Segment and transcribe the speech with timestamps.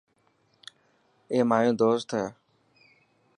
[1.31, 2.25] اي مايو دوست هي.